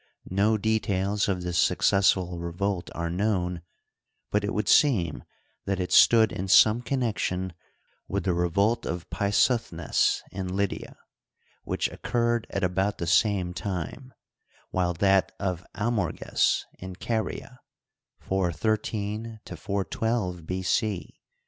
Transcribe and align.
No 0.31 0.57
details 0.57 1.27
of 1.29 1.43
this 1.43 1.59
successful 1.59 2.39
revolt 2.39 2.89
are 2.95 3.11
known, 3.11 3.61
but 4.31 4.43
it 4.43 4.51
would 4.51 4.67
seem 4.67 5.23
that 5.65 5.79
it 5.79 5.91
stood 5.91 6.31
in 6.31 6.47
some 6.47 6.81
connection 6.81 7.53
with 8.07 8.23
the 8.23 8.33
revolt 8.33 8.87
of 8.87 9.07
Pissuthnes 9.11 10.23
in 10.31 10.55
Lydia, 10.55 10.97
which 11.65 11.87
occurred 11.89 12.47
at 12.49 12.63
about 12.63 12.97
the 12.97 13.05
same 13.05 13.53
time, 13.53 14.11
while 14.71 14.95
that 14.95 15.33
of 15.39 15.63
Amorges 15.75 16.65
in 16.79 16.95
Caria 16.95 17.59
(413 18.21 19.39
412 19.45 20.47
B. 20.47 20.63
C.) 20.63 21.13